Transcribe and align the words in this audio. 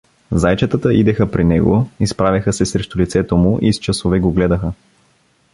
Зайчетата 0.31 0.93
идеха 0.93 1.31
при 1.31 1.43
него, 1.43 1.89
изправяха 1.99 2.53
се 2.53 2.65
срещу 2.65 2.99
лицето 2.99 3.37
му 3.37 3.59
и 3.61 3.73
с 3.73 3.77
часове 3.79 4.19
го 4.19 4.31
гледаха. 4.31 4.71